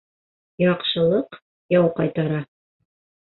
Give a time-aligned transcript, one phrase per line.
[0.63, 1.37] Яҡшылыҡ
[1.75, 2.39] яу ҡайтара.